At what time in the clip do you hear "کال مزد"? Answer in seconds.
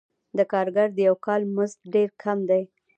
1.25-1.79